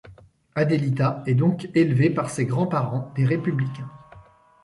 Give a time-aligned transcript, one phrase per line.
[0.55, 3.91] Adelita est donc élevée par ses grands parents, des républicains.